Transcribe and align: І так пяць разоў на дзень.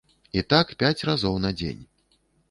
І 0.39 0.41
так 0.53 0.71
пяць 0.79 1.05
разоў 1.09 1.35
на 1.43 1.51
дзень. 1.59 1.83